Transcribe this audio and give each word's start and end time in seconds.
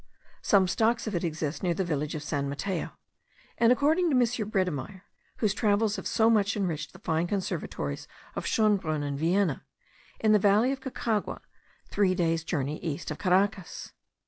Some 0.41 0.67
stocks 0.67 1.05
of 1.05 1.13
it 1.13 1.23
exist 1.23 1.61
near 1.61 1.75
the 1.75 1.85
village 1.85 2.15
of 2.15 2.23
San 2.23 2.49
Mateo; 2.49 2.89
and, 3.59 3.71
according 3.71 4.09
to 4.09 4.15
M. 4.15 4.49
Bredemeyer, 4.49 5.03
whose 5.37 5.53
travels 5.53 5.95
have 5.97 6.07
so 6.07 6.27
much 6.27 6.57
enriched 6.57 6.93
the 6.93 6.97
fine 6.97 7.27
conservatories 7.27 8.07
of 8.35 8.47
Schonbrunn 8.47 9.03
and 9.03 9.19
Vienna, 9.19 9.63
in 10.19 10.31
the 10.31 10.39
valley 10.39 10.71
of 10.71 10.81
Caucagua, 10.81 11.41
three 11.91 12.15
days 12.15 12.43
journey 12.43 12.79
east 12.79 13.11
of 13.11 13.19
Caracas. 13.19 13.93